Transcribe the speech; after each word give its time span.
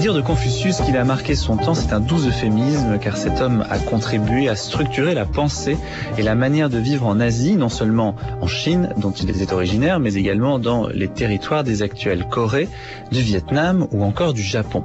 Dire 0.00 0.14
de 0.14 0.22
Confucius 0.22 0.80
qu'il 0.80 0.96
a 0.96 1.04
marqué 1.04 1.34
son 1.34 1.58
temps, 1.58 1.74
c'est 1.74 1.92
un 1.92 2.00
doux 2.00 2.26
euphémisme, 2.26 2.98
car 2.98 3.18
cet 3.18 3.42
homme 3.42 3.66
a 3.68 3.78
contribué 3.78 4.48
à 4.48 4.56
structurer 4.56 5.12
la 5.12 5.26
pensée 5.26 5.76
et 6.16 6.22
la 6.22 6.34
manière 6.34 6.70
de 6.70 6.78
vivre 6.78 7.04
en 7.06 7.20
Asie, 7.20 7.54
non 7.54 7.68
seulement 7.68 8.16
en 8.40 8.46
Chine, 8.46 8.94
dont 8.96 9.10
il 9.10 9.28
était 9.28 9.52
originaire, 9.52 10.00
mais 10.00 10.14
également 10.14 10.58
dans 10.58 10.88
les 10.88 11.08
territoires 11.08 11.64
des 11.64 11.82
actuelles 11.82 12.24
Corées, 12.30 12.70
du 13.12 13.20
Vietnam 13.20 13.88
ou 13.92 14.02
encore 14.02 14.32
du 14.32 14.42
Japon. 14.42 14.84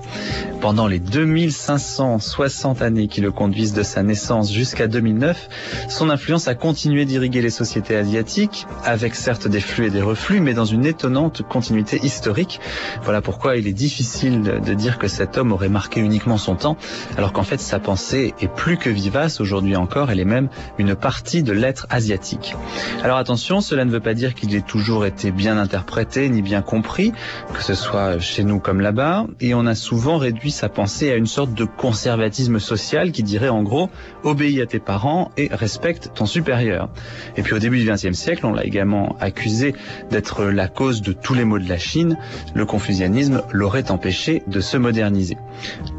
Pendant 0.59 0.85
les 0.85 0.99
2560 0.99 2.81
années 2.81 3.07
qui 3.07 3.21
le 3.21 3.31
conduisent 3.31 3.73
de 3.73 3.83
sa 3.83 4.03
naissance 4.03 4.51
jusqu'à 4.51 4.87
2009, 4.87 5.47
son 5.87 6.09
influence 6.09 6.49
a 6.49 6.55
continué 6.55 7.05
d'irriguer 7.05 7.41
les 7.41 7.51
sociétés 7.51 7.95
asiatiques, 7.95 8.67
avec 8.83 9.15
certes 9.15 9.47
des 9.47 9.61
flux 9.61 9.85
et 9.85 9.91
des 9.91 10.01
reflux, 10.01 10.41
mais 10.41 10.53
dans 10.53 10.65
une 10.65 10.85
étonnante 10.85 11.43
continuité 11.47 12.01
historique. 12.03 12.59
Voilà 13.03 13.21
pourquoi 13.21 13.55
il 13.55 13.65
est 13.65 13.73
difficile 13.73 14.41
de 14.41 14.73
dire 14.73 14.97
que 14.97 15.04
cet 15.07 15.37
homme 15.37 15.51
aurait 15.51 15.69
marqué 15.69 15.99
uniquement 15.99 16.37
son 16.37 16.55
temps, 16.55 16.77
alors 17.17 17.33
qu'en 17.33 17.43
fait 17.43 17.59
sa 17.59 17.79
pensée 17.79 18.33
est 18.41 18.47
plus 18.47 18.77
que 18.77 18.89
vivace 18.89 19.39
aujourd'hui 19.41 19.75
encore, 19.75 20.11
elle 20.11 20.19
est 20.19 20.25
même 20.25 20.49
une 20.77 20.95
partie 20.95 21.43
de 21.43 21.51
l'être 21.51 21.87
asiatique. 21.89 22.55
Alors 23.03 23.17
attention, 23.17 23.61
cela 23.61 23.85
ne 23.85 23.91
veut 23.91 23.99
pas 23.99 24.13
dire 24.13 24.33
qu'il 24.33 24.53
ait 24.55 24.61
toujours 24.61 25.05
été 25.05 25.31
bien 25.31 25.57
interprété 25.57 26.29
ni 26.29 26.41
bien 26.41 26.61
compris, 26.61 27.13
que 27.53 27.63
ce 27.63 27.73
soit 27.73 28.19
chez 28.19 28.43
nous 28.43 28.59
comme 28.59 28.81
là-bas, 28.81 29.27
et 29.39 29.53
on 29.53 29.65
a 29.65 29.75
souvent 29.75 30.17
réduit 30.17 30.51
sa 30.51 30.69
pensée 30.69 31.11
à 31.11 31.15
une 31.15 31.27
sorte 31.27 31.53
de 31.53 31.65
conservatisme 31.65 32.59
social 32.59 33.11
qui 33.11 33.23
dirait 33.23 33.49
en 33.49 33.63
gros 33.63 33.89
obéis 34.23 34.61
à 34.61 34.65
tes 34.65 34.79
parents 34.79 35.31
et 35.37 35.49
respecte 35.51 36.11
ton 36.13 36.25
supérieur. 36.25 36.89
Et 37.37 37.41
puis 37.41 37.53
au 37.53 37.59
début 37.59 37.79
du 37.79 37.89
XXe 37.89 38.13
siècle, 38.13 38.45
on 38.45 38.53
l'a 38.53 38.65
également 38.65 39.15
accusé 39.19 39.75
d'être 40.09 40.45
la 40.45 40.67
cause 40.67 41.01
de 41.01 41.13
tous 41.13 41.33
les 41.33 41.45
maux 41.45 41.59
de 41.59 41.69
la 41.69 41.77
Chine. 41.77 42.17
Le 42.53 42.65
confucianisme 42.65 43.43
l'aurait 43.51 43.91
empêché 43.91 44.43
de 44.47 44.59
se 44.61 44.77
moderniser. 44.77 44.94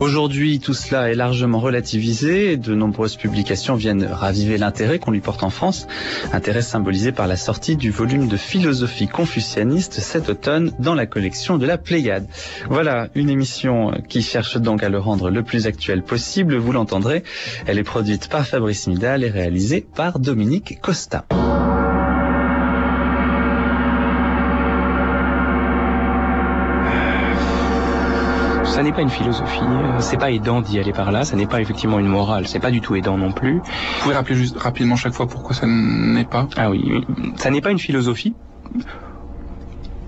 Aujourd'hui, 0.00 0.60
tout 0.60 0.74
cela 0.74 1.10
est 1.10 1.14
largement 1.14 1.58
relativisé 1.58 2.56
de 2.56 2.74
nombreuses 2.74 3.16
publications 3.16 3.74
viennent 3.74 4.04
raviver 4.04 4.58
l'intérêt 4.58 4.98
qu'on 4.98 5.10
lui 5.10 5.20
porte 5.20 5.42
en 5.42 5.50
France, 5.50 5.86
intérêt 6.32 6.62
symbolisé 6.62 7.12
par 7.12 7.26
la 7.26 7.36
sortie 7.36 7.76
du 7.76 7.90
volume 7.90 8.28
de 8.28 8.36
philosophie 8.36 9.08
confucianiste 9.08 9.94
cet 9.94 10.28
automne 10.28 10.72
dans 10.78 10.94
la 10.94 11.06
collection 11.06 11.58
de 11.58 11.66
la 11.66 11.78
Pléiade. 11.78 12.26
Voilà 12.68 13.08
une 13.14 13.30
émission 13.30 13.92
qui 14.08 14.22
cherche 14.22 14.56
donc 14.56 14.82
à 14.82 14.88
le 14.88 14.98
rendre 14.98 15.30
le 15.30 15.42
plus 15.42 15.66
actuel 15.66 16.02
possible, 16.02 16.56
vous 16.56 16.72
l'entendrez. 16.72 17.22
Elle 17.66 17.78
est 17.78 17.84
produite 17.84 18.28
par 18.28 18.46
Fabrice 18.46 18.86
Midal 18.86 19.24
et 19.24 19.30
réalisée 19.30 19.86
par 19.94 20.18
Dominique 20.18 20.80
Costa. 20.80 21.26
Ça 28.76 28.82
n'est 28.82 28.92
pas 28.92 29.00
une 29.00 29.08
philosophie, 29.08 29.62
euh, 29.62 30.00
c'est 30.00 30.18
pas 30.18 30.30
aidant 30.30 30.60
d'y 30.60 30.78
aller 30.78 30.92
par 30.92 31.10
là, 31.10 31.24
ça 31.24 31.34
n'est 31.34 31.46
pas 31.46 31.62
effectivement 31.62 31.98
une 31.98 32.08
morale, 32.08 32.46
c'est 32.46 32.60
pas 32.60 32.70
du 32.70 32.82
tout 32.82 32.94
aidant 32.94 33.16
non 33.16 33.32
plus. 33.32 33.54
Vous 33.54 34.02
pouvez 34.02 34.14
rappeler 34.14 34.34
juste 34.34 34.58
rapidement 34.58 34.96
chaque 34.96 35.14
fois 35.14 35.26
pourquoi 35.26 35.54
ça 35.54 35.66
n'est 35.66 36.26
pas? 36.26 36.46
Ah 36.58 36.68
oui, 36.68 36.84
ça 37.36 37.48
n'est 37.48 37.62
pas 37.62 37.70
une 37.70 37.78
philosophie. 37.78 38.34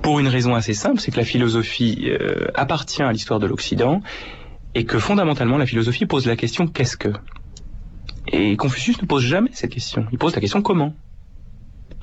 Pour 0.03 0.21
une 0.21 0.29
raison 0.29 0.55
assez 0.55 0.75
simple, 0.75 1.01
c'est 1.01 1.11
que 1.11 1.17
la 1.17 1.25
philosophie 1.25 2.11
euh, 2.11 2.49
appartient 2.55 3.03
à 3.03 3.11
l'histoire 3.11 3.41
de 3.41 3.47
l'Occident 3.47 4.03
et 4.75 4.85
que 4.85 4.99
fondamentalement 4.99 5.57
la 5.57 5.65
philosophie 5.65 6.05
pose 6.05 6.27
la 6.27 6.37
question 6.37 6.67
qu'est-ce 6.67 6.99
que? 6.99 7.09
Et 8.31 8.55
Confucius 8.59 9.01
ne 9.01 9.07
pose 9.07 9.25
jamais 9.25 9.49
cette 9.55 9.73
question. 9.73 10.05
Il 10.13 10.19
pose 10.19 10.35
la 10.35 10.43
question 10.43 10.61
comment? 10.61 10.93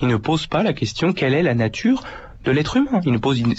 Il 0.02 0.08
ne 0.08 0.18
pose 0.18 0.48
pas 0.48 0.64
la 0.64 0.74
question 0.74 1.14
quelle 1.14 1.36
est 1.36 1.44
la 1.44 1.54
nature 1.54 2.04
de 2.44 2.50
l'être 2.50 2.76
humain? 2.76 3.02
Il 3.06 3.12
ne 3.12 3.20
pose 3.20 3.40
une... 3.40 3.54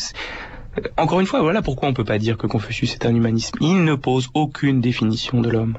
Encore 0.96 1.20
une 1.20 1.26
fois, 1.26 1.40
voilà 1.40 1.62
pourquoi 1.62 1.88
on 1.88 1.92
ne 1.92 1.96
peut 1.96 2.04
pas 2.04 2.18
dire 2.18 2.36
que 2.36 2.46
Confucius 2.46 2.94
est 2.94 3.06
un 3.06 3.14
humanisme. 3.14 3.56
Il 3.60 3.84
ne 3.84 3.94
pose 3.94 4.28
aucune 4.34 4.80
définition 4.80 5.40
de 5.40 5.50
l'homme. 5.50 5.78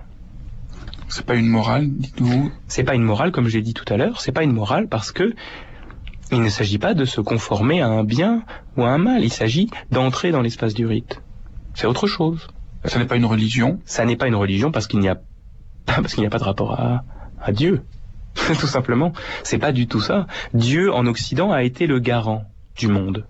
C'est 1.10 1.26
pas 1.26 1.36
une 1.36 1.48
morale, 1.48 1.90
dites-vous 1.90 2.52
C'est 2.68 2.84
pas 2.84 2.96
une 2.96 3.04
morale, 3.04 3.32
comme 3.32 3.48
j'ai 3.48 3.62
dit 3.62 3.74
tout 3.74 3.86
à 3.92 3.98
l'heure. 3.98 4.20
C'est 4.20 4.32
pas 4.32 4.44
une 4.44 4.52
morale 4.52 4.88
parce 4.88 5.12
que 5.12 5.34
il 6.32 6.42
ne 6.42 6.50
s'agit 6.50 6.78
pas 6.78 6.94
de 6.94 7.06
se 7.06 7.22
conformer 7.22 7.82
à 7.82 7.88
un 7.88 8.04
bien 8.04 8.44
ou 8.76 8.84
à 8.84 8.90
un 8.90 8.98
mal. 8.98 9.24
Il 9.24 9.32
s'agit 9.32 9.70
d'entrer 9.92 10.32
dans 10.32 10.42
l'espace 10.42 10.74
du 10.74 10.86
rite. 10.86 11.22
C'est 11.74 11.88
autre 11.88 12.08
chose. 12.08 12.48
Ça 12.84 13.00
n'est 13.00 13.06
pas 13.06 13.16
une 13.16 13.26
religion 13.26 13.80
Ça 13.86 14.06
n'est 14.06 14.16
pas 14.16 14.28
une 14.28 14.36
religion 14.36 14.72
parce 14.72 14.88
qu'il 14.88 15.00
n'y 15.00 15.10
a 15.10 15.22
parce 15.86 16.14
qu'il 16.14 16.22
n'y 16.22 16.28
a 16.28 16.30
pas 16.30 16.40
de 16.40 16.44
rapport 16.44 16.74
à, 16.74 17.06
à 17.42 17.52
Dieu. 17.54 17.84
tout 18.60 18.68
simplement. 18.68 19.14
C'est 19.44 19.58
pas 19.58 19.72
du 19.72 19.88
tout 19.88 20.02
ça. 20.02 20.28
Dieu 20.54 20.94
en 20.94 21.06
Occident 21.06 21.52
a 21.52 21.64
été 21.64 21.88
le 21.88 22.00
garant 22.00 22.44
du 22.76 22.88
monde. 22.88 23.26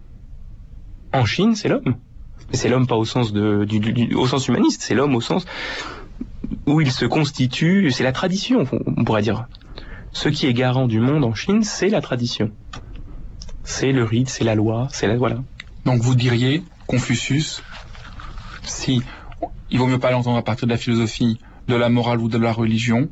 En 1.13 1.25
Chine, 1.25 1.55
c'est 1.55 1.69
l'homme. 1.69 1.95
Mais 2.49 2.57
c'est 2.57 2.69
l'homme 2.69 2.87
pas 2.87 2.95
au 2.95 3.05
sens 3.05 3.33
de, 3.33 3.65
du, 3.65 3.79
du, 3.79 4.15
au 4.15 4.27
sens 4.27 4.47
humaniste, 4.47 4.81
c'est 4.81 4.95
l'homme 4.95 5.15
au 5.15 5.21
sens 5.21 5.45
où 6.65 6.81
il 6.81 6.91
se 6.91 7.05
constitue, 7.05 7.91
c'est 7.91 8.03
la 8.03 8.11
tradition, 8.11 8.65
on 8.97 9.03
pourrait 9.03 9.21
dire. 9.21 9.47
Ce 10.11 10.29
qui 10.29 10.47
est 10.47 10.53
garant 10.53 10.87
du 10.87 10.99
monde 10.99 11.23
en 11.23 11.33
Chine, 11.33 11.63
c'est 11.63 11.89
la 11.89 12.01
tradition. 12.01 12.51
C'est 13.63 13.91
le 13.91 14.03
rite, 14.03 14.29
c'est 14.29 14.43
la 14.43 14.55
loi, 14.55 14.87
c'est 14.91 15.07
la, 15.07 15.17
voilà. 15.17 15.43
Donc 15.85 16.01
vous 16.01 16.15
diriez, 16.15 16.63
Confucius, 16.87 17.61
si 18.63 19.01
il 19.69 19.79
vaut 19.79 19.87
mieux 19.87 19.99
pas 19.99 20.11
l'entendre 20.11 20.37
à 20.37 20.41
partir 20.41 20.67
de 20.67 20.71
la 20.71 20.77
philosophie, 20.77 21.39
de 21.67 21.75
la 21.75 21.89
morale 21.89 22.19
ou 22.19 22.29
de 22.29 22.37
la 22.37 22.53
religion. 22.53 23.09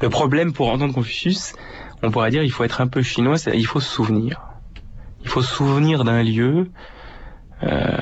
Le 0.00 0.08
problème 0.08 0.52
pour 0.52 0.68
entendre 0.68 0.94
Confucius, 0.94 1.54
on 2.04 2.10
pourrait 2.10 2.30
dire 2.30 2.42
il 2.42 2.50
faut 2.50 2.64
être 2.64 2.80
un 2.80 2.86
peu 2.86 3.02
chinois, 3.02 3.36
il 3.52 3.66
faut 3.66 3.80
se 3.80 3.90
souvenir. 3.90 4.42
Il 5.22 5.28
faut 5.28 5.42
se 5.42 5.54
souvenir 5.54 6.04
d'un 6.04 6.22
lieu 6.22 6.70
euh, 7.62 7.96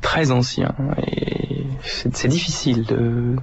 très 0.00 0.32
ancien 0.32 0.74
et 1.06 1.66
c'est 1.82 2.28
difficile 2.28 2.84
de 2.84 3.36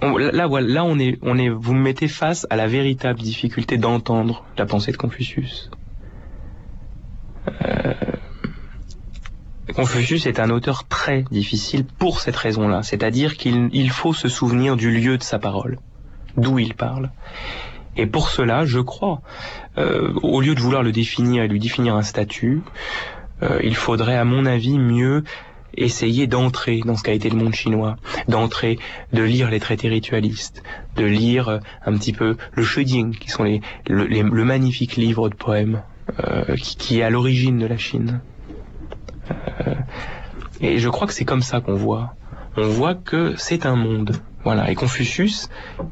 on, 0.00 0.16
là, 0.16 0.30
là 0.46 0.84
on 0.84 0.98
est, 0.98 1.18
on 1.22 1.38
est, 1.38 1.48
vous 1.48 1.74
me 1.74 1.82
mettez 1.82 2.06
face 2.06 2.46
à 2.50 2.56
la 2.56 2.66
véritable 2.66 3.18
difficulté 3.18 3.76
d'entendre 3.76 4.44
la 4.56 4.66
pensée 4.66 4.92
de 4.92 4.96
Confucius. 4.96 5.70
Euh, 7.64 7.94
Confucius 9.74 10.26
est 10.26 10.38
un 10.38 10.50
auteur 10.50 10.86
très 10.86 11.22
difficile 11.22 11.84
pour 11.84 12.20
cette 12.20 12.36
raison-là, 12.36 12.82
c'est-à-dire 12.82 13.36
qu'il 13.36 13.68
il 13.72 13.90
faut 13.90 14.12
se 14.12 14.28
souvenir 14.28 14.76
du 14.76 14.90
lieu 14.90 15.18
de 15.18 15.22
sa 15.22 15.38
parole, 15.38 15.78
d'où 16.36 16.58
il 16.58 16.74
parle. 16.74 17.10
Et 17.96 18.06
pour 18.06 18.28
cela, 18.28 18.64
je 18.64 18.80
crois, 18.80 19.22
euh, 19.78 20.12
au 20.22 20.40
lieu 20.40 20.54
de 20.54 20.60
vouloir 20.60 20.82
le 20.82 20.92
définir 20.92 21.42
et 21.42 21.48
lui 21.48 21.60
définir 21.60 21.94
un 21.94 22.02
statut, 22.02 22.62
euh, 23.42 23.60
il 23.62 23.74
faudrait, 23.74 24.16
à 24.16 24.24
mon 24.24 24.46
avis, 24.46 24.78
mieux 24.78 25.24
essayer 25.76 26.26
d'entrer 26.26 26.80
dans 26.84 26.96
ce 26.96 27.02
qu'a 27.02 27.12
été 27.12 27.28
le 27.28 27.36
monde 27.36 27.54
chinois, 27.54 27.96
d'entrer, 28.28 28.78
de 29.12 29.22
lire 29.22 29.50
les 29.50 29.60
traités 29.60 29.88
ritualistes, 29.88 30.62
de 30.96 31.04
lire 31.04 31.48
euh, 31.48 31.58
un 31.84 31.92
petit 31.96 32.12
peu 32.12 32.36
le 32.54 32.62
Shuding, 32.62 33.16
qui 33.16 33.28
sont 33.28 33.44
les, 33.44 33.60
le, 33.88 34.04
les, 34.04 34.22
le 34.22 34.44
magnifique 34.44 34.96
livre 34.96 35.28
de 35.28 35.34
poèmes 35.34 35.82
euh, 36.24 36.56
qui, 36.56 36.76
qui, 36.76 37.00
est 37.00 37.02
à 37.02 37.10
l'origine 37.10 37.58
de 37.58 37.66
la 37.66 37.76
Chine. 37.76 38.20
Euh, 39.30 39.74
et 40.60 40.78
je 40.78 40.88
crois 40.88 41.06
que 41.06 41.12
c'est 41.12 41.24
comme 41.24 41.42
ça 41.42 41.60
qu'on 41.60 41.74
voit. 41.74 42.14
On 42.56 42.68
voit 42.68 42.94
que 42.94 43.34
c'est 43.36 43.66
un 43.66 43.76
monde. 43.76 44.16
Voilà. 44.46 44.70
Et 44.70 44.76
Confucius, 44.76 45.48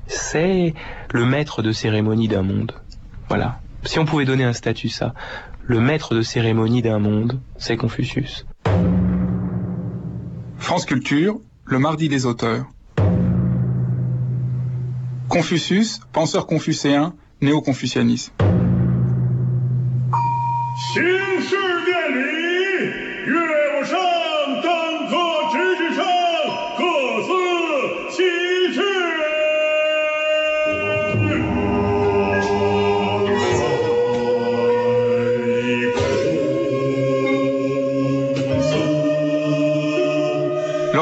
c'est 0.07 0.75
le 1.13 1.25
maître 1.27 1.61
de 1.61 1.73
cérémonie 1.73 2.29
d'un 2.29 2.43
monde. 2.43 2.71
Voilà. 3.29 3.59
Si 3.83 3.99
on 3.99 4.05
pouvait 4.05 4.27
donner 4.27 4.45
un 4.45 4.53
statut, 4.53 4.91
ça, 4.91 5.13
le 5.65 5.81
maître 5.81 6.15
de 6.15 6.23
cérémonie 6.23 6.81
d'un 6.81 7.01
monde, 7.01 7.41
c'est 7.57 7.77
Confucius. 7.77 8.47
France 10.57 10.87
Culture, 10.87 11.41
le 11.65 11.81
mardi 11.81 12.09
des 12.09 12.27
auteurs. 12.27 12.67
Confucius, 15.29 15.99
penseur 16.13 16.47
confucéen, 16.47 17.13
néo-confucianisme. 17.41 18.35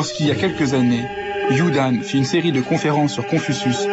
Lorsqu'il 0.03 0.27
y 0.27 0.33
a 0.33 0.35
quelques 0.35 0.75
années, 0.75 1.05
Yu 1.53 1.71
Dan 1.71 2.03
fit 2.03 2.19
une 2.19 2.25
série 2.25 2.51
de 2.51 2.61
conférences 2.61 3.13
sur 3.13 3.25
Confucius 3.25 3.87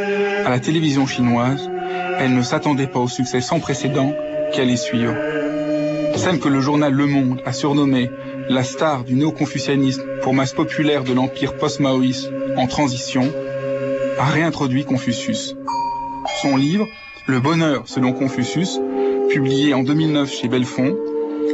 à 0.43 0.49
la 0.49 0.59
télévision 0.59 1.05
chinoise, 1.05 1.69
elle 2.17 2.33
ne 2.33 2.41
s'attendait 2.41 2.87
pas 2.87 2.97
au 2.97 3.07
succès 3.07 3.41
sans 3.41 3.59
précédent 3.59 4.11
allait 4.57 4.75
suivre. 4.75 5.13
Celle 6.15 6.39
que 6.39 6.49
le 6.49 6.61
journal 6.61 6.93
Le 6.93 7.05
Monde 7.05 7.43
a 7.45 7.53
surnommée 7.53 8.09
la 8.49 8.63
star 8.63 9.03
du 9.03 9.13
néo-confucianisme 9.13 10.01
pour 10.23 10.33
masse 10.33 10.53
populaire 10.53 11.03
de 11.03 11.13
l'empire 11.13 11.55
post-maoïste 11.57 12.31
en 12.57 12.65
transition, 12.65 13.31
a 14.17 14.25
réintroduit 14.25 14.85
Confucius. 14.85 15.55
Son 16.41 16.57
livre, 16.57 16.87
Le 17.27 17.39
bonheur 17.39 17.83
selon 17.85 18.13
Confucius, 18.13 18.79
publié 19.29 19.75
en 19.75 19.83
2009 19.83 20.33
chez 20.33 20.47
Belfond, 20.47 20.97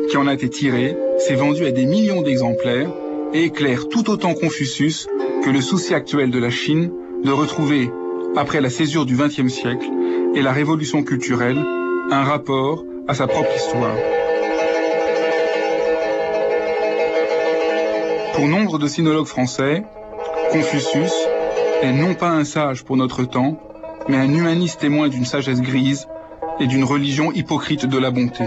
qui 0.10 0.16
en 0.16 0.28
a 0.28 0.34
été 0.34 0.50
tiré 0.50 0.96
s'est 1.18 1.36
vendu 1.36 1.66
à 1.66 1.72
des 1.72 1.86
millions 1.86 2.22
d'exemplaires 2.22 2.90
et 3.36 3.44
éclaire 3.44 3.90
tout 3.90 4.10
autant 4.10 4.34
Confucius 4.34 5.08
que 5.44 5.50
le 5.50 5.60
souci 5.60 5.94
actuel 5.94 6.32
de 6.32 6.40
la 6.40 6.50
Chine 6.50 6.90
de 7.22 7.32
retrouver, 7.32 7.92
après 8.38 8.62
la 8.62 8.70
césure 8.70 9.06
du 9.06 9.18
XXe 9.18 9.54
siècle 9.54 9.90
et 10.36 10.42
la 10.42 10.54
révolution 10.54 11.04
culturelle, 11.04 11.62
un 12.12 12.24
rapport 12.24 12.86
à 13.10 13.14
sa 13.14 13.28
propre 13.28 13.54
histoire. 13.54 13.98
Pour 18.36 18.48
nombre 18.48 18.80
de 18.80 18.88
sinologues 18.88 19.28
français, 19.28 19.84
Confucius 20.52 21.14
est 21.82 21.92
non 21.92 22.14
pas 22.14 22.30
un 22.30 22.46
sage 22.46 22.86
pour 22.86 22.96
notre 22.96 23.26
temps, 23.26 23.60
mais 24.08 24.16
un 24.16 24.34
humaniste 24.34 24.80
témoin 24.80 25.10
d'une 25.10 25.26
sagesse 25.26 25.62
grise 25.62 26.08
et 26.62 26.68
d'une 26.68 26.86
religion 26.86 27.34
hypocrite 27.34 27.86
de 27.86 27.98
la 27.98 28.12
bonté. 28.12 28.46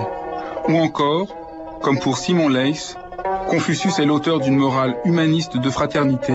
Ou 0.66 0.76
encore, 0.76 1.28
comme 1.82 1.98
pour 1.98 2.16
Simon 2.16 2.48
Leys, 2.48 2.96
Confucius 3.48 3.98
est 3.98 4.04
l'auteur 4.04 4.40
d'une 4.40 4.56
morale 4.56 4.96
humaniste 5.04 5.56
de 5.56 5.70
fraternité, 5.70 6.34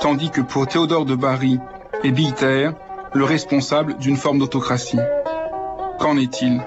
tandis 0.00 0.30
que 0.30 0.42
pour 0.42 0.66
Théodore 0.66 1.06
de 1.06 1.14
Bary 1.14 1.58
et 2.02 2.10
Bilter, 2.10 2.70
le 3.14 3.24
responsable 3.24 3.96
d'une 3.96 4.16
forme 4.16 4.38
d'autocratie. 4.38 4.98
Qu'en 5.98 6.18
est-il? 6.18 6.62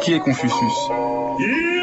Qui 0.00 0.12
est 0.12 0.20
Confucius? 0.20 1.77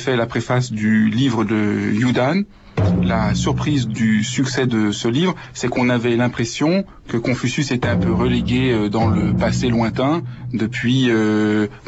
Fait 0.00 0.16
la 0.16 0.26
préface 0.26 0.72
du 0.72 1.10
livre 1.10 1.44
de 1.44 1.92
Yudan. 1.92 2.42
La 3.02 3.34
surprise 3.34 3.86
du 3.86 4.24
succès 4.24 4.66
de 4.66 4.90
ce 4.92 5.08
livre, 5.08 5.34
c'est 5.52 5.68
qu'on 5.68 5.90
avait 5.90 6.16
l'impression 6.16 6.84
que 7.08 7.18
Confucius 7.18 7.70
était 7.70 7.88
un 7.88 7.98
peu 7.98 8.12
relégué 8.12 8.72
euh, 8.72 8.88
dans 8.88 9.08
le 9.08 9.34
passé 9.34 9.68
lointain 9.68 10.22
depuis 10.52 11.10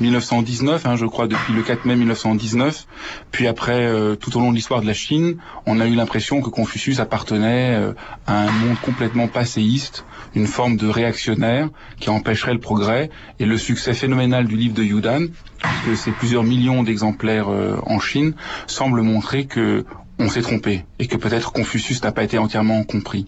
1919, 0.01 0.85
euh, 0.85 0.89
hein, 0.89 0.97
je 0.97 1.07
crois, 1.07 1.27
depuis 1.27 1.53
le 1.53 1.63
4 1.63 1.85
mai 1.85 1.97
1919. 1.97 2.87
Puis 3.31 3.47
après, 3.47 3.87
euh, 3.87 4.15
tout 4.15 4.37
au 4.37 4.41
long 4.41 4.51
de 4.51 4.57
l'histoire 4.57 4.81
de 4.81 4.87
la 4.87 4.95
Chine, 4.95 5.37
on 5.67 5.81
a 5.81 5.87
eu 5.87 5.95
l'impression 5.95 6.41
que 6.41 6.51
Confucius 6.51 7.01
appartenait 7.01 7.93
à 8.27 8.43
un 8.43 8.51
monde 8.51 8.77
complètement 8.83 9.29
passéiste, 9.29 10.05
une 10.35 10.47
forme 10.47 10.77
de 10.77 10.87
réactionnaire 10.87 11.69
qui 11.99 12.11
empêcherait 12.11 12.55
le 12.55 12.61
progrès. 12.61 13.11
Et 13.39 13.47
le 13.47 13.59
succès 13.59 13.95
phénoménal 13.95 14.47
du 14.47 14.57
livre 14.57 14.75
de 14.75 14.83
Yudan, 14.83 15.27
puisque 15.59 16.03
c'est 16.05 16.13
plusieurs 16.13 16.45
millions 16.45 16.83
d'exemplaires 16.83 17.49
en 17.49 18.01
Chine, 18.01 18.35
semble 18.67 19.03
montrer 19.03 19.47
que 19.47 19.85
on 20.19 20.29
s'est 20.29 20.43
trompé 20.43 20.85
et 20.99 21.07
que 21.07 21.17
peut-être 21.17 21.53
Confucius 21.53 22.03
n'a 22.03 22.13
pas 22.13 22.23
été 22.23 22.39
entièrement 22.39 22.85
compris. 22.85 23.27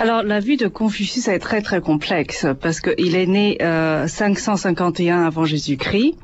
Alors 0.00 0.24
la 0.24 0.40
vie 0.40 0.56
de 0.56 0.66
Confucius 0.66 1.28
est 1.28 1.38
très 1.38 1.62
très 1.62 1.80
complexe 1.80 2.46
parce 2.60 2.80
qu'il 2.80 3.14
est 3.14 3.26
né 3.26 3.58
euh, 3.62 4.08
551 4.08 5.22
avant 5.22 5.44
Jésus-Christ. 5.44 6.16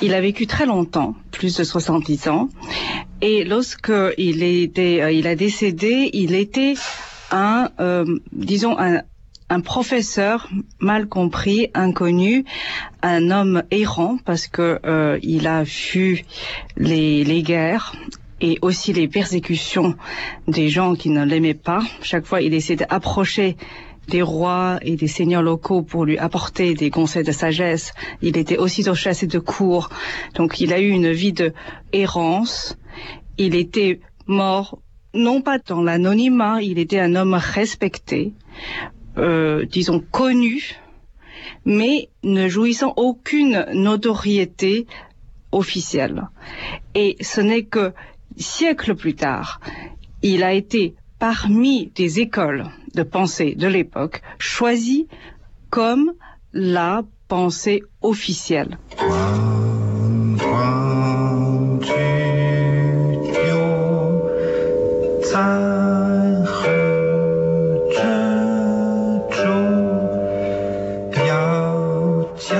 Il 0.00 0.14
a 0.14 0.20
vécu 0.20 0.46
très 0.46 0.64
longtemps, 0.64 1.16
plus 1.32 1.56
de 1.56 1.64
70 1.64 2.28
ans. 2.28 2.48
Et 3.20 3.44
lorsque 3.44 3.92
il 4.16 4.42
était, 4.44 5.02
euh, 5.02 5.10
il 5.10 5.26
a 5.26 5.34
décédé, 5.34 6.10
il 6.12 6.34
était 6.34 6.74
un, 7.32 7.70
euh, 7.80 8.04
disons 8.32 8.78
un, 8.78 9.02
un 9.50 9.60
professeur 9.60 10.48
mal 10.78 11.08
compris, 11.08 11.68
inconnu, 11.74 12.44
un 13.02 13.30
homme 13.32 13.64
errant 13.72 14.18
parce 14.24 14.46
que 14.46 14.78
euh, 14.86 15.18
il 15.22 15.48
a 15.48 15.64
fui 15.64 16.24
les, 16.76 17.24
les 17.24 17.42
guerres 17.42 17.92
et 18.40 18.58
aussi 18.62 18.92
les 18.92 19.08
persécutions 19.08 19.94
des 20.48 20.68
gens 20.68 20.94
qui 20.94 21.10
ne 21.10 21.24
l'aimaient 21.24 21.54
pas. 21.54 21.82
Chaque 22.02 22.26
fois, 22.26 22.40
il 22.40 22.54
essayait 22.54 22.76
d'approcher 22.76 23.56
des 24.08 24.22
rois 24.22 24.78
et 24.82 24.96
des 24.96 25.06
seigneurs 25.06 25.42
locaux 25.42 25.82
pour 25.82 26.04
lui 26.04 26.18
apporter 26.18 26.74
des 26.74 26.90
conseils 26.90 27.22
de 27.22 27.32
sagesse. 27.32 27.92
Il 28.22 28.36
était 28.36 28.58
aussitôt 28.58 28.94
chassé 28.94 29.26
de 29.26 29.38
cour. 29.38 29.90
Donc 30.34 30.60
il 30.60 30.72
a 30.72 30.80
eu 30.80 30.88
une 30.88 31.12
vie 31.12 31.32
de 31.32 31.52
errance. 31.92 32.76
Il 33.38 33.54
était 33.54 34.00
mort 34.26 34.78
non 35.14 35.42
pas 35.42 35.58
dans 35.58 35.82
l'anonymat, 35.82 36.62
il 36.62 36.78
était 36.78 37.00
un 37.00 37.16
homme 37.16 37.34
respecté, 37.34 38.32
euh, 39.18 39.64
disons 39.66 40.00
connu, 40.00 40.76
mais 41.64 42.10
ne 42.22 42.48
jouissant 42.48 42.94
aucune 42.96 43.66
notoriété 43.72 44.86
officielle. 45.52 46.28
Et 46.94 47.16
ce 47.20 47.40
n'est 47.40 47.64
que 47.64 47.92
siècles 48.40 48.94
plus 48.94 49.14
tard, 49.14 49.60
il 50.22 50.42
a 50.42 50.52
été 50.52 50.94
parmi 51.18 51.92
des 51.94 52.20
écoles 52.20 52.66
de 52.94 53.02
pensée 53.02 53.54
de 53.54 53.68
l'époque 53.68 54.22
choisi 54.38 55.06
comme 55.68 56.12
la 56.52 57.02
pensée 57.28 57.82
officielle. 58.02 58.78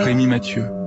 Rémi 0.05 0.27
Mathieu. 0.27 0.80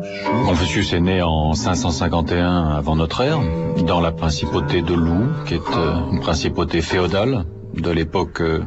Confucius 0.45 0.93
est 0.93 0.99
né 0.99 1.21
en 1.21 1.53
551 1.53 2.69
avant 2.69 2.95
notre 2.95 3.21
ère, 3.21 3.39
dans 3.85 3.99
la 3.99 4.11
principauté 4.11 4.81
de 4.81 4.93
Lou, 4.93 5.27
qui 5.45 5.55
est 5.55 5.77
euh, 5.77 6.11
une 6.11 6.19
principauté 6.19 6.81
féodale 6.81 7.45
de 7.73 7.89
l'époque 7.89 8.41
euh, 8.41 8.63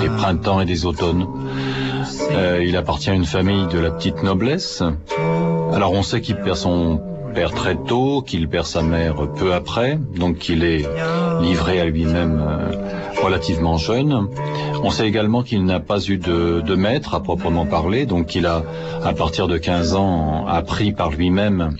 des 0.00 0.08
printemps 0.08 0.60
et 0.60 0.64
des 0.64 0.86
automnes. 0.86 1.26
Euh, 2.32 2.64
il 2.64 2.76
appartient 2.76 3.10
à 3.10 3.14
une 3.14 3.24
famille 3.24 3.66
de 3.68 3.78
la 3.78 3.90
petite 3.90 4.22
noblesse. 4.22 4.82
Alors 5.72 5.92
on 5.92 6.02
sait 6.02 6.20
qu'il 6.20 6.36
perd 6.36 6.56
son 6.56 7.00
père 7.34 7.52
très 7.52 7.76
tôt, 7.76 8.22
qu'il 8.22 8.48
perd 8.48 8.66
sa 8.66 8.82
mère 8.82 9.28
peu 9.36 9.54
après, 9.54 9.98
donc 10.16 10.38
qu'il 10.38 10.64
est 10.64 10.84
livré 11.40 11.80
à 11.80 11.84
lui-même 11.84 12.42
relativement 13.22 13.76
jeune. 13.76 14.28
On 14.82 14.90
sait 14.90 15.06
également 15.06 15.42
qu'il 15.42 15.64
n'a 15.64 15.80
pas 15.80 16.00
eu 16.00 16.16
de, 16.16 16.60
de, 16.60 16.74
maître 16.74 17.14
à 17.14 17.22
proprement 17.22 17.66
parler, 17.66 18.06
donc 18.06 18.26
qu'il 18.26 18.46
a, 18.46 18.62
à 19.04 19.12
partir 19.12 19.48
de 19.48 19.58
15 19.58 19.94
ans, 19.94 20.46
appris 20.46 20.92
par 20.92 21.10
lui-même 21.10 21.76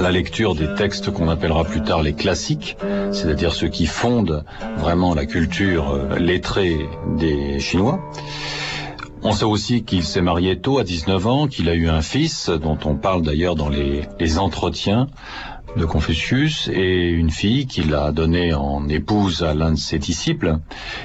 la 0.00 0.10
lecture 0.10 0.54
des 0.54 0.72
textes 0.74 1.10
qu'on 1.10 1.28
appellera 1.28 1.64
plus 1.64 1.82
tard 1.82 2.02
les 2.02 2.12
classiques, 2.12 2.76
c'est-à-dire 3.12 3.52
ceux 3.52 3.68
qui 3.68 3.86
fondent 3.86 4.44
vraiment 4.76 5.14
la 5.14 5.26
culture 5.26 5.90
euh, 5.90 6.18
lettrée 6.18 6.76
des 7.16 7.58
Chinois. 7.60 8.00
On 9.22 9.32
sait 9.32 9.44
aussi 9.44 9.82
qu'il 9.82 10.04
s'est 10.04 10.20
marié 10.20 10.60
tôt, 10.60 10.78
à 10.78 10.84
19 10.84 11.26
ans, 11.26 11.46
qu'il 11.48 11.68
a 11.68 11.74
eu 11.74 11.88
un 11.88 12.02
fils, 12.02 12.48
dont 12.48 12.78
on 12.84 12.94
parle 12.94 13.22
d'ailleurs 13.22 13.56
dans 13.56 13.68
les, 13.68 14.02
les 14.20 14.38
entretiens, 14.38 15.08
de 15.76 15.84
Confucius 15.84 16.68
et 16.72 17.08
une 17.08 17.30
fille 17.30 17.66
qu'il 17.66 17.94
a 17.94 18.10
donnée 18.10 18.54
en 18.54 18.88
épouse 18.88 19.42
à 19.42 19.54
l'un 19.54 19.72
de 19.72 19.78
ses 19.78 19.98
disciples, 19.98 20.58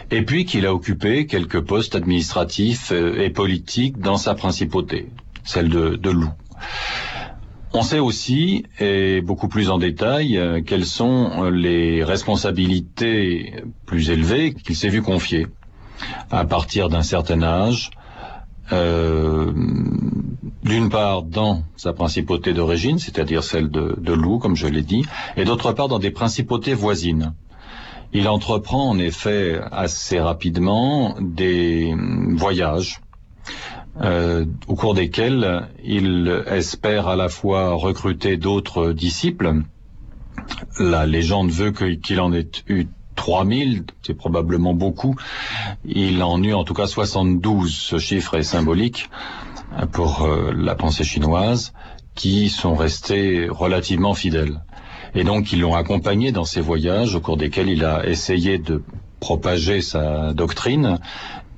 et 0.10 0.24
puis 0.24 0.46
qu'il 0.46 0.66
a 0.66 0.74
occupé 0.74 1.26
quelques 1.26 1.62
postes 1.62 1.96
administratifs 1.96 2.92
euh, 2.92 3.22
et 3.22 3.30
politiques 3.30 4.00
dans 4.00 4.18
sa 4.18 4.34
principauté, 4.34 5.10
celle 5.44 5.70
de, 5.70 6.10
Lou. 6.10 6.30
On 7.74 7.84
sait 7.84 8.00
aussi, 8.00 8.66
et 8.80 9.22
beaucoup 9.22 9.48
plus 9.48 9.70
en 9.70 9.78
détail, 9.78 10.38
euh, 10.38 10.62
quelles 10.66 10.86
sont 10.86 11.50
les 11.50 12.04
responsabilités 12.04 13.54
plus 13.86 14.10
élevées 14.10 14.54
qu'il 14.54 14.76
s'est 14.76 14.90
vu 14.90 15.02
confier. 15.02 15.48
À 16.32 16.46
partir 16.46 16.90
d'un 16.90 17.04
certain 17.04 17.44
âge, 17.44 17.92
euh, 18.72 19.52
d'une 20.64 20.90
part 20.90 21.24
dans 21.24 21.64
sa 21.76 21.94
principauté 21.94 22.54
d'origine, 22.54 23.00
c'est-à-dire 23.00 23.44
celle 23.44 23.70
de, 23.70 23.96
de 24.00 24.14
Lou, 24.14 24.38
comme 24.38 24.56
je 24.56 24.68
l'ai 24.68 24.84
dit, 24.84 25.06
et 25.36 25.46
d'autre 25.46 25.72
part 25.74 25.88
dans 25.88 26.00
des 26.00 26.12
principautés 26.12 26.74
voisines. 26.74 27.34
Il 28.14 28.28
entreprend 28.28 28.90
en 28.90 29.00
effet 29.00 29.60
assez 29.72 30.20
rapidement 30.20 31.16
des 31.20 31.96
voyages 32.36 33.00
euh, 34.02 34.46
au 34.68 34.76
cours 34.76 34.94
desquels 34.94 35.70
il 35.84 36.44
espère 36.48 37.08
à 37.08 37.16
la 37.16 37.30
fois 37.30 37.74
recruter 37.74 38.38
d'autres 38.38 38.92
disciples. 38.92 39.64
La 40.80 41.06
légende 41.06 41.52
veut 41.52 41.72
qu'il 41.72 42.20
en 42.20 42.34
ait 42.34 42.50
eu 42.68 42.86
3000, 43.16 43.84
c'est 44.02 44.14
probablement 44.14 44.74
beaucoup. 44.74 45.16
Il 45.86 46.22
en 46.24 46.42
eut 46.44 46.54
en 46.54 46.64
tout 46.64 46.74
cas 46.74 46.88
72, 46.88 47.74
ce 47.74 47.98
chiffre 47.98 48.36
est 48.36 48.44
symbolique 48.44 49.10
pour 49.92 50.24
euh, 50.24 50.52
la 50.56 50.76
pensée 50.76 51.04
chinoise 51.04 51.74
qui 52.16 52.50
sont 52.50 52.76
restés 52.76 53.48
relativement 53.50 54.14
fidèles. 54.14 54.62
Et 55.16 55.24
donc 55.24 55.52
ils 55.52 55.60
l'ont 55.60 55.76
accompagné 55.76 56.32
dans 56.32 56.46
ses 56.46 56.62
voyages 56.62 57.16
au 57.16 57.22
cours 57.22 57.38
desquels 57.38 57.70
il 57.70 57.84
a 57.84 58.06
essayé 58.08 58.58
de 58.58 58.84
propager 59.20 59.82
sa 59.82 60.34
doctrine 60.34 61.00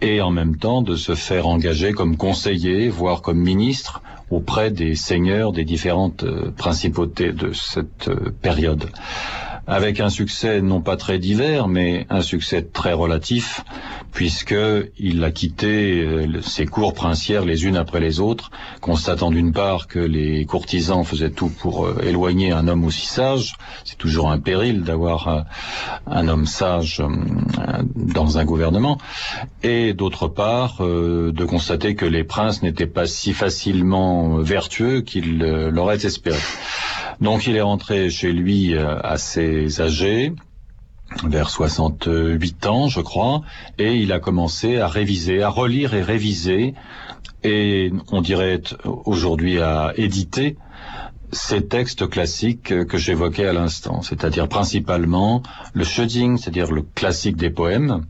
et 0.01 0.21
en 0.21 0.31
même 0.31 0.57
temps 0.57 0.81
de 0.81 0.95
se 0.95 1.15
faire 1.15 1.47
engager 1.47 1.93
comme 1.93 2.17
conseiller, 2.17 2.89
voire 2.89 3.21
comme 3.21 3.39
ministre 3.39 4.01
auprès 4.29 4.71
des 4.71 4.95
seigneurs 4.95 5.51
des 5.51 5.63
différentes 5.63 6.23
euh, 6.23 6.51
principautés 6.51 7.31
de 7.31 7.53
cette 7.53 8.09
euh, 8.09 8.33
période 8.41 8.89
avec 9.67 9.99
un 9.99 10.09
succès 10.09 10.61
non 10.61 10.81
pas 10.81 10.97
très 10.97 11.19
divers, 11.19 11.67
mais 11.67 12.05
un 12.09 12.21
succès 12.21 12.61
très 12.61 12.93
relatif, 12.93 13.63
puisqu'il 14.11 15.23
a 15.23 15.31
quitté 15.31 16.01
euh, 16.01 16.41
ses 16.41 16.65
cours 16.65 16.93
princières 16.93 17.45
les 17.45 17.65
unes 17.65 17.77
après 17.77 17.99
les 17.99 18.19
autres, 18.19 18.51
constatant 18.81 19.31
d'une 19.31 19.53
part 19.53 19.87
que 19.87 19.99
les 19.99 20.45
courtisans 20.45 21.03
faisaient 21.03 21.31
tout 21.31 21.49
pour 21.49 21.85
euh, 21.85 22.01
éloigner 22.03 22.51
un 22.51 22.67
homme 22.67 22.83
aussi 22.83 23.07
sage, 23.07 23.55
c'est 23.85 23.97
toujours 23.97 24.31
un 24.31 24.39
péril 24.39 24.83
d'avoir 24.83 25.27
euh, 25.27 25.41
un 26.07 26.27
homme 26.27 26.45
sage 26.45 27.01
dans 27.95 28.37
un 28.37 28.45
gouvernement, 28.45 28.97
et 29.63 29.93
d'autre 29.93 30.27
part 30.27 30.77
de 30.79 31.45
constater 31.45 31.95
que 31.95 32.05
les 32.05 32.23
princes 32.23 32.61
n'étaient 32.61 32.87
pas 32.87 33.07
si 33.07 33.33
facilement 33.33 34.37
vertueux 34.37 35.01
qu'il 35.01 35.39
l'aurait 35.39 36.05
espéré. 36.05 36.39
Donc 37.23 37.47
il 37.47 37.55
est 37.55 37.61
rentré 37.61 38.09
chez 38.09 38.33
lui 38.33 38.75
assez 38.77 39.79
âgé, 39.79 40.33
vers 41.23 41.49
68 41.49 42.65
ans, 42.65 42.89
je 42.89 42.99
crois, 42.99 43.43
et 43.77 43.95
il 43.95 44.11
a 44.11 44.19
commencé 44.19 44.77
à 44.77 44.87
réviser, 44.87 45.41
à 45.41 45.47
relire 45.47 45.93
et 45.93 46.01
réviser, 46.01 46.73
et 47.45 47.93
on 48.11 48.19
dirait 48.19 48.61
aujourd'hui 49.05 49.61
à 49.61 49.93
éditer 49.95 50.57
ces 51.31 51.65
textes 51.65 52.09
classiques 52.09 52.85
que 52.85 52.97
j'évoquais 52.97 53.47
à 53.47 53.53
l'instant, 53.53 54.01
c'est-à-dire 54.01 54.49
principalement 54.49 55.43
le 55.73 55.85
Shuding, 55.85 56.37
c'est-à-dire 56.37 56.73
le 56.73 56.81
classique 56.81 57.37
des 57.37 57.49
poèmes, 57.49 58.05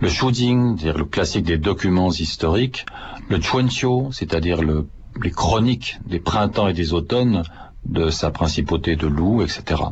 le 0.00 0.08
Shuding, 0.08 0.78
c'est-à-dire 0.78 0.98
le 0.98 1.04
classique 1.04 1.44
des 1.44 1.58
documents 1.58 2.10
historiques, 2.10 2.86
le 3.28 3.42
Chuanqiu, 3.42 4.10
c'est-à-dire 4.10 4.60
les 4.62 5.30
chroniques 5.30 5.98
des 6.06 6.18
printemps 6.18 6.68
et 6.68 6.72
des 6.72 6.94
automnes, 6.94 7.42
de 7.88 8.10
sa 8.10 8.30
principauté 8.30 8.96
de 8.96 9.06
loup, 9.06 9.42
etc. 9.42 9.82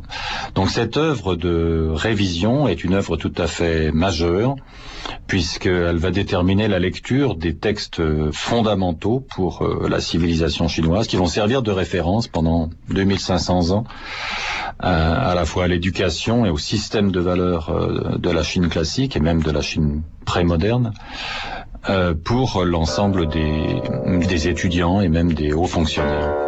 Donc 0.55 0.71
cette 0.71 0.97
œuvre 0.97 1.35
de 1.37 1.91
révision 1.93 2.69
est 2.69 2.85
une 2.85 2.95
œuvre 2.95 3.17
tout 3.17 3.33
à 3.37 3.47
fait 3.47 3.91
majeure, 3.93 4.57
puisqu'elle 5.27 5.97
va 5.97 6.11
déterminer 6.11 6.69
la 6.69 6.79
lecture 6.79 7.35
des 7.37 7.57
textes 7.57 8.03
fondamentaux 8.33 9.21
pour 9.35 9.63
euh, 9.63 9.89
la 9.89 10.01
civilisation 10.01 10.69
chinoise, 10.69 11.07
qui 11.07 11.17
vont 11.17 11.27
servir 11.27 11.63
de 11.63 11.71
référence 11.71 12.29
pendant 12.29 12.71
2500 12.91 13.71
ans, 13.71 13.85
à 14.79 15.35
la 15.35 15.45
fois 15.45 15.65
à 15.65 15.69
l'éducation 15.69 16.45
et 16.45 16.51
au 16.51 16.59
système 16.59 17.11
de 17.11 17.21
valeurs 17.21 17.71
euh, 17.71 18.19
de 18.19 18.31
la 18.31 18.43
Chine 18.43 18.69
classique 18.69 19.17
et 19.17 19.21
même 19.21 19.43
de 19.43 19.51
la 19.51 19.63
Chine 19.63 20.03
prémoderne, 20.25 20.93
euh, 21.89 22.15
pour 22.15 22.65
l'ensemble 22.65 23.29
des 23.29 24.49
étudiants 24.49 25.01
et 25.01 25.09
même 25.09 25.33
des 25.33 25.53
hauts 25.53 25.67
fonctionnaires. 25.67 26.46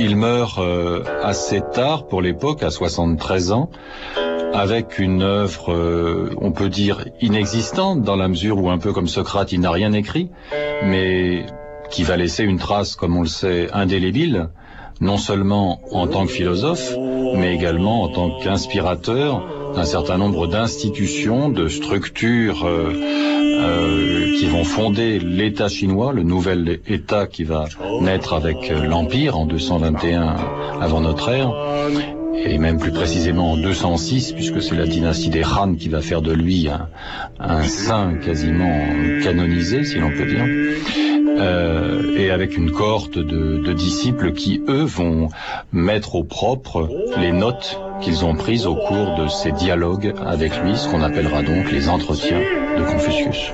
Il 0.00 0.14
meurt 0.14 0.58
euh, 0.58 1.02
assez 1.24 1.60
tard 1.60 2.06
pour 2.06 2.22
l'époque, 2.22 2.62
à 2.62 2.70
73 2.70 3.50
ans, 3.50 3.68
avec 4.54 5.00
une 5.00 5.22
œuvre, 5.22 5.72
euh, 5.72 6.30
on 6.40 6.52
peut 6.52 6.68
dire, 6.68 7.04
inexistante, 7.20 8.02
dans 8.02 8.14
la 8.14 8.28
mesure 8.28 8.62
où, 8.62 8.70
un 8.70 8.78
peu 8.78 8.92
comme 8.92 9.08
Socrate, 9.08 9.50
il 9.50 9.60
n'a 9.60 9.72
rien 9.72 9.92
écrit, 9.92 10.30
mais 10.84 11.46
qui 11.90 12.04
va 12.04 12.16
laisser 12.16 12.44
une 12.44 12.58
trace, 12.58 12.94
comme 12.94 13.16
on 13.16 13.22
le 13.22 13.28
sait, 13.28 13.68
indélébile, 13.72 14.50
non 15.00 15.16
seulement 15.16 15.80
en 15.90 16.06
tant 16.06 16.26
que 16.26 16.32
philosophe, 16.32 16.94
mais 17.34 17.52
également 17.52 18.02
en 18.02 18.08
tant 18.08 18.38
qu'inspirateur 18.38 19.46
d'un 19.74 19.84
certain 19.84 20.18
nombre 20.18 20.46
d'institutions, 20.46 21.48
de 21.48 21.68
structures 21.68 22.66
euh, 22.66 22.92
euh, 22.94 24.36
qui 24.38 24.46
vont 24.46 24.64
fonder 24.64 25.18
l'État 25.18 25.68
chinois, 25.68 26.12
le 26.12 26.22
nouvel 26.22 26.80
État 26.86 27.26
qui 27.26 27.44
va 27.44 27.66
naître 28.00 28.34
avec 28.34 28.70
euh, 28.70 28.84
l'Empire 28.84 29.36
en 29.36 29.46
221 29.46 30.36
avant 30.80 31.00
notre 31.00 31.28
ère, 31.30 31.52
et 32.44 32.58
même 32.58 32.78
plus 32.78 32.92
précisément 32.92 33.52
en 33.52 33.56
206, 33.56 34.32
puisque 34.32 34.62
c'est 34.62 34.76
la 34.76 34.86
dynastie 34.86 35.28
des 35.28 35.42
Han 35.44 35.74
qui 35.74 35.88
va 35.88 36.00
faire 36.00 36.22
de 36.22 36.32
lui 36.32 36.68
un, 37.40 37.62
saint 37.64 38.14
quasiment 38.24 38.78
canonisé, 39.22 39.84
si 39.84 39.98
l'on 39.98 40.10
peut 40.10 40.26
dire. 40.26 40.44
Euh, 41.38 42.16
et 42.16 42.30
avec 42.30 42.56
une 42.56 42.72
cohorte 42.72 43.16
de, 43.18 43.58
de, 43.58 43.72
disciples 43.72 44.32
qui, 44.32 44.60
eux, 44.68 44.84
vont 44.84 45.28
mettre 45.72 46.16
au 46.16 46.24
propre 46.24 46.88
les 47.16 47.30
notes 47.32 47.78
qu'ils 48.00 48.24
ont 48.24 48.34
prises 48.34 48.66
au 48.66 48.74
cours 48.74 49.14
de 49.16 49.28
ces 49.28 49.52
dialogues 49.52 50.14
avec 50.24 50.56
lui, 50.62 50.76
ce 50.76 50.88
qu'on 50.88 51.02
appellera 51.02 51.42
donc 51.42 51.70
les 51.70 51.88
entretiens 51.88 52.40
de 52.40 52.84
Confucius. 52.84 53.52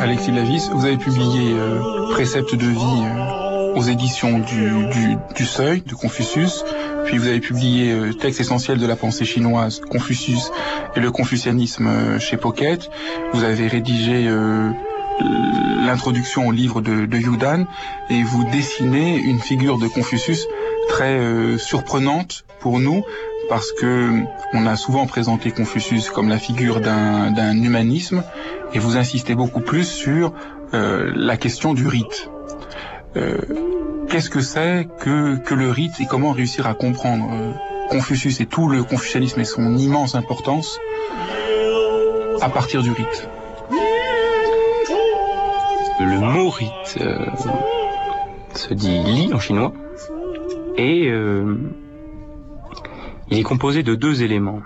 Alexis 0.00 0.32
Lavis, 0.32 0.70
vous 0.72 0.84
avez 0.84 0.96
publié 0.96 1.54
euh, 1.54 2.10
Préceptes 2.10 2.54
de 2.54 2.66
vie 2.66 3.04
euh, 3.04 3.74
aux 3.74 3.82
éditions 3.82 4.38
du, 4.38 5.44
Seuil 5.44 5.82
de 5.82 5.94
Confucius, 5.94 6.64
puis 7.04 7.18
vous 7.18 7.28
avez 7.28 7.40
publié 7.40 7.92
euh, 7.92 8.12
Texte 8.12 8.40
essentiel 8.40 8.78
de 8.78 8.86
la 8.86 8.96
pensée 8.96 9.24
chinoise, 9.24 9.80
Confucius 9.80 10.50
et 10.96 11.00
le 11.00 11.10
confucianisme 11.10 11.86
euh, 11.86 12.18
chez 12.18 12.36
Pocket. 12.36 12.90
Vous 13.32 13.44
avez 13.44 13.68
rédigé 13.68 14.28
l'introduction 15.84 16.48
au 16.48 16.52
livre 16.52 16.80
de, 16.80 17.06
de 17.06 17.18
Yudan 17.18 17.66
et 18.10 18.22
vous 18.22 18.44
dessinez 18.50 19.18
une 19.18 19.38
figure 19.38 19.78
de 19.78 19.86
Confucius 19.86 20.46
très 20.88 21.18
euh, 21.18 21.58
surprenante 21.58 22.44
pour 22.60 22.80
nous 22.80 23.02
parce 23.48 23.72
que 23.72 24.22
on 24.52 24.66
a 24.66 24.76
souvent 24.76 25.06
présenté 25.06 25.50
Confucius 25.50 26.08
comme 26.08 26.28
la 26.28 26.38
figure 26.38 26.80
d'un 26.80 27.62
humanisme 27.62 28.22
et 28.72 28.78
vous 28.78 28.96
insistez 28.96 29.34
beaucoup 29.34 29.60
plus 29.60 29.84
sur 29.84 30.32
euh, 30.72 31.12
la 31.14 31.36
question 31.36 31.74
du 31.74 31.86
rite. 31.86 32.30
Euh, 33.16 33.38
Qu'est-ce 34.08 34.30
que 34.30 34.40
c'est 34.40 34.86
que, 35.00 35.36
que 35.36 35.54
le 35.54 35.70
rite 35.70 36.00
et 36.00 36.06
comment 36.06 36.32
réussir 36.32 36.66
à 36.66 36.74
comprendre 36.74 37.28
euh, 37.32 37.52
Confucius 37.90 38.40
et 38.40 38.46
tout 38.46 38.68
le 38.68 38.82
confucianisme 38.82 39.40
et 39.40 39.44
son 39.44 39.76
immense 39.76 40.14
importance 40.14 40.78
à 42.40 42.48
partir 42.48 42.82
du 42.82 42.90
rite 42.90 43.28
le 46.00 46.18
mot 46.18 46.48
rite 46.50 46.98
euh, 47.00 47.26
se 48.54 48.74
dit 48.74 49.02
li 49.02 49.32
en 49.32 49.38
chinois 49.38 49.72
et 50.76 51.08
euh, 51.08 51.56
il 53.30 53.38
est 53.38 53.42
composé 53.42 53.82
de 53.82 53.94
deux 53.94 54.22
éléments. 54.22 54.60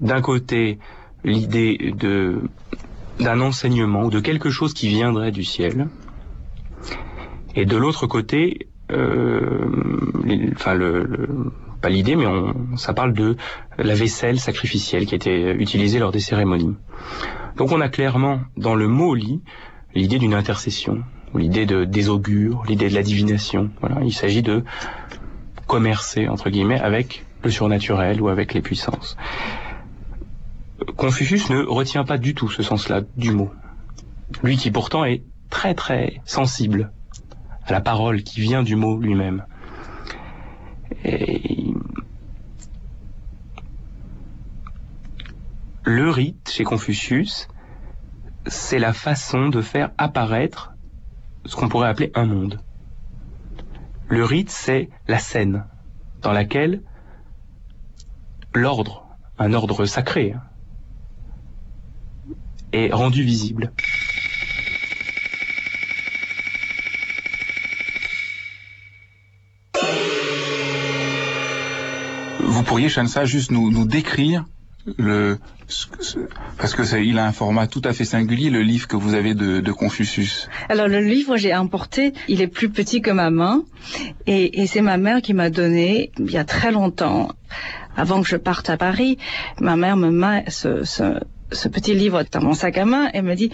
D'un 0.00 0.20
côté, 0.22 0.78
l'idée 1.24 1.94
de 1.98 2.42
d'un 3.18 3.40
enseignement 3.40 4.04
ou 4.04 4.10
de 4.10 4.20
quelque 4.20 4.48
chose 4.48 4.72
qui 4.72 4.88
viendrait 4.88 5.32
du 5.32 5.42
ciel, 5.42 5.88
et 7.58 7.66
de 7.66 7.76
l'autre 7.76 8.06
côté, 8.06 8.68
euh, 8.92 9.68
enfin 10.54 10.74
le, 10.74 11.26
pas 11.82 11.88
l'idée, 11.88 12.14
mais 12.14 12.24
on, 12.24 12.76
ça 12.76 12.94
parle 12.94 13.12
de 13.12 13.36
la 13.78 13.96
vaisselle 13.96 14.38
sacrificielle 14.38 15.06
qui 15.06 15.16
était 15.16 15.56
utilisée 15.56 15.98
lors 15.98 16.12
des 16.12 16.20
cérémonies. 16.20 16.76
Donc 17.56 17.72
on 17.72 17.80
a 17.80 17.88
clairement 17.88 18.42
dans 18.56 18.76
le 18.76 18.86
mot 18.86 19.12
li 19.12 19.42
l'idée 19.92 20.20
d'une 20.20 20.34
intercession, 20.34 21.02
l'idée 21.34 21.66
de, 21.66 21.84
des 21.84 22.08
augures, 22.08 22.62
l'idée 22.68 22.88
de 22.88 22.94
la 22.94 23.02
divination. 23.02 23.70
Voilà, 23.80 24.02
il 24.04 24.12
s'agit 24.12 24.42
de 24.42 24.62
commercer, 25.66 26.28
entre 26.28 26.50
guillemets, 26.50 26.78
avec 26.78 27.26
le 27.42 27.50
surnaturel 27.50 28.22
ou 28.22 28.28
avec 28.28 28.54
les 28.54 28.62
puissances. 28.62 29.16
Confucius 30.96 31.50
ne 31.50 31.64
retient 31.64 32.04
pas 32.04 32.18
du 32.18 32.36
tout 32.36 32.50
ce 32.50 32.62
sens-là 32.62 33.00
du 33.16 33.32
mot. 33.32 33.50
Lui 34.44 34.56
qui 34.56 34.70
pourtant 34.70 35.04
est 35.04 35.24
très 35.50 35.74
très 35.74 36.20
sensible 36.24 36.92
la 37.70 37.80
parole 37.80 38.22
qui 38.22 38.40
vient 38.40 38.62
du 38.62 38.76
mot 38.76 38.98
lui-même. 38.98 39.44
Le 45.84 46.10
rite 46.10 46.50
chez 46.50 46.64
Confucius, 46.64 47.48
c'est 48.46 48.78
la 48.78 48.92
façon 48.92 49.48
de 49.48 49.62
faire 49.62 49.90
apparaître 49.98 50.72
ce 51.46 51.56
qu'on 51.56 51.68
pourrait 51.68 51.88
appeler 51.88 52.10
un 52.14 52.26
monde. 52.26 52.60
Le 54.08 54.24
rite, 54.24 54.50
c'est 54.50 54.90
la 55.06 55.18
scène 55.18 55.66
dans 56.22 56.32
laquelle 56.32 56.82
l'ordre, 58.54 59.06
un 59.38 59.52
ordre 59.52 59.84
sacré, 59.84 60.34
est 62.72 62.92
rendu 62.92 63.22
visible. 63.22 63.72
Pourriez, 72.68 72.90
Shansa, 72.90 73.24
juste 73.24 73.50
nous, 73.50 73.70
nous 73.70 73.86
décrire 73.86 74.44
le 74.98 75.38
parce 76.58 76.74
que 76.74 77.02
il 77.02 77.18
a 77.18 77.26
un 77.26 77.32
format 77.32 77.66
tout 77.66 77.82
à 77.84 77.92
fait 77.92 78.04
singulier 78.04 78.48
le 78.50 78.62
livre 78.62 78.86
que 78.86 78.96
vous 78.96 79.14
avez 79.14 79.34
de, 79.34 79.60
de 79.60 79.72
Confucius. 79.72 80.48
Alors 80.68 80.88
le 80.88 81.00
livre 81.00 81.36
j'ai 81.36 81.52
importé, 81.52 82.12
il 82.26 82.40
est 82.40 82.46
plus 82.46 82.70
petit 82.70 83.02
que 83.02 83.10
ma 83.10 83.30
main 83.30 83.64
et, 84.26 84.62
et 84.62 84.66
c'est 84.66 84.80
ma 84.80 84.96
mère 84.96 85.20
qui 85.20 85.34
m'a 85.34 85.50
donné 85.50 86.10
il 86.18 86.30
y 86.30 86.38
a 86.38 86.44
très 86.44 86.70
longtemps, 86.72 87.30
avant 87.96 88.22
que 88.22 88.28
je 88.28 88.36
parte 88.36 88.70
à 88.70 88.76
Paris, 88.78 89.18
ma 89.60 89.76
mère 89.76 89.96
me 89.96 90.10
met 90.10 90.44
ce, 90.48 90.84
ce, 90.84 91.20
ce 91.52 91.68
petit 91.68 91.94
livre 91.94 92.22
dans 92.32 92.42
mon 92.42 92.54
sac 92.54 92.78
à 92.78 92.86
main 92.86 93.08
et 93.12 93.20
me 93.20 93.34
dit 93.34 93.50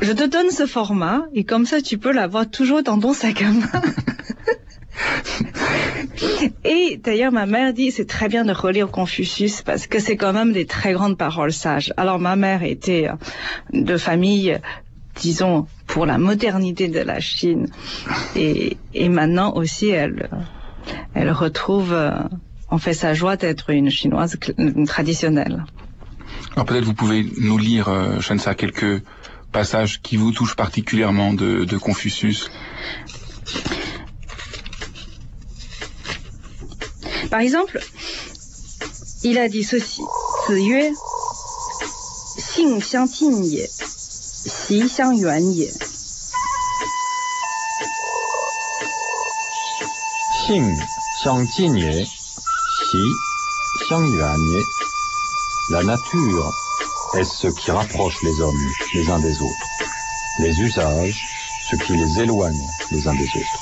je 0.00 0.12
te 0.12 0.28
donne 0.28 0.50
ce 0.50 0.66
format 0.66 1.26
et 1.34 1.44
comme 1.44 1.66
ça 1.66 1.80
tu 1.80 1.98
peux 1.98 2.12
l'avoir 2.12 2.48
toujours 2.48 2.82
dans 2.82 2.98
ton 2.98 3.14
sac 3.14 3.42
à 3.42 3.50
main. 3.50 3.82
Et 6.64 7.00
d'ailleurs, 7.02 7.32
ma 7.32 7.46
mère 7.46 7.72
dit 7.72 7.90
c'est 7.90 8.06
très 8.06 8.28
bien 8.28 8.44
de 8.44 8.52
relire 8.52 8.88
Confucius 8.88 9.62
parce 9.62 9.86
que 9.86 9.98
c'est 9.98 10.16
quand 10.16 10.32
même 10.32 10.52
des 10.52 10.66
très 10.66 10.92
grandes 10.92 11.16
paroles 11.16 11.52
sages. 11.52 11.92
Alors 11.96 12.18
ma 12.18 12.36
mère 12.36 12.62
était 12.62 13.08
euh, 13.08 13.14
de 13.72 13.96
famille, 13.96 14.58
disons, 15.16 15.66
pour 15.86 16.06
la 16.06 16.18
modernité 16.18 16.88
de 16.88 17.00
la 17.00 17.20
Chine. 17.20 17.68
Et, 18.36 18.76
maintenant 19.08 19.52
aussi, 19.54 19.88
elle, 19.88 20.30
elle 21.14 21.30
retrouve, 21.32 21.92
en 21.92 22.76
euh, 22.76 22.78
fait, 22.78 22.94
sa 22.94 23.14
joie 23.14 23.36
d'être 23.36 23.70
une 23.70 23.90
chinoise 23.90 24.36
traditionnelle. 24.86 25.64
Alors 26.54 26.66
peut-être 26.66 26.84
vous 26.84 26.94
pouvez 26.94 27.26
nous 27.40 27.58
lire, 27.58 27.88
euh, 27.88 28.20
Shensa, 28.20 28.54
quelques 28.54 29.02
passages 29.52 30.00
qui 30.00 30.16
vous 30.16 30.32
touchent 30.32 30.56
particulièrement 30.56 31.34
de 31.34 31.76
Confucius. 31.76 32.50
Par 37.32 37.40
exemple, 37.40 37.80
il 39.22 39.38
a 39.38 39.48
dit 39.48 39.64
ceci. 39.64 40.02
La 55.70 55.82
nature 55.84 56.52
est 57.14 57.24
ce 57.24 57.46
qui 57.46 57.70
rapproche 57.70 58.22
les 58.22 58.40
hommes 58.42 58.70
les 58.92 59.08
uns 59.08 59.20
des 59.20 59.40
autres. 59.40 59.66
Les 60.40 60.60
usages, 60.60 61.26
ce 61.70 61.76
qui 61.76 61.96
les 61.96 62.20
éloigne 62.20 62.68
les 62.90 63.08
uns 63.08 63.14
des 63.14 63.24
autres. 63.24 63.61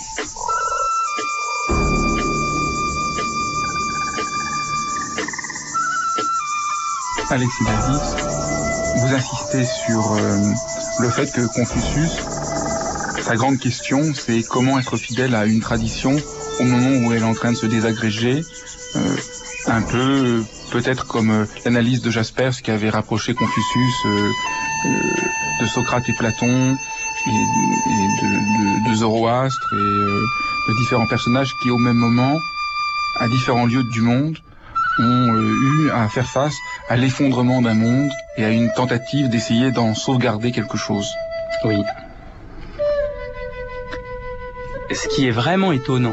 Alexis 7.30 7.64
Davis, 7.64 8.16
vous 8.96 9.14
insistez 9.14 9.64
sur 9.64 10.14
euh, 10.14 10.52
le 10.98 11.10
fait 11.10 11.30
que 11.32 11.46
Confucius, 11.54 12.10
sa 13.22 13.36
grande 13.36 13.56
question, 13.60 14.02
c'est 14.14 14.42
comment 14.42 14.80
être 14.80 14.96
fidèle 14.96 15.36
à 15.36 15.46
une 15.46 15.60
tradition 15.60 16.16
au 16.58 16.64
moment 16.64 17.06
où 17.06 17.12
elle 17.12 17.20
est 17.20 17.24
en 17.24 17.34
train 17.34 17.52
de 17.52 17.56
se 17.56 17.66
désagréger, 17.66 18.42
euh, 18.96 19.16
un 19.68 19.80
peu 19.82 20.42
peut-être 20.72 21.06
comme 21.06 21.30
euh, 21.30 21.46
l'analyse 21.64 22.02
de 22.02 22.10
Jaspers 22.10 22.62
qui 22.62 22.72
avait 22.72 22.90
rapproché 22.90 23.32
Confucius 23.32 23.94
de 25.60 25.66
Socrate 25.68 26.08
et 26.08 26.14
Platon 26.14 26.76
et, 27.26 27.30
de, 27.30 28.88
de, 28.88 28.90
de, 28.90 28.94
Zoroastre 28.96 29.72
et 29.72 29.76
de 29.76 30.78
différents 30.78 31.06
personnages 31.06 31.54
qui 31.62 31.70
au 31.70 31.78
même 31.78 31.96
moment, 31.96 32.40
à 33.20 33.28
différents 33.28 33.66
lieux 33.66 33.84
du 33.84 34.00
monde, 34.00 34.36
ont 34.98 35.34
eu 35.38 35.90
à 35.90 36.08
faire 36.08 36.28
face 36.28 36.56
à 36.88 36.96
l'effondrement 36.96 37.62
d'un 37.62 37.74
monde 37.74 38.10
et 38.36 38.44
à 38.44 38.50
une 38.50 38.70
tentative 38.72 39.28
d'essayer 39.28 39.70
d'en 39.70 39.94
sauvegarder 39.94 40.52
quelque 40.52 40.76
chose. 40.76 41.08
Oui. 41.64 41.82
Ce 44.92 45.08
qui 45.08 45.28
est 45.28 45.30
vraiment 45.30 45.72
étonnant, 45.72 46.08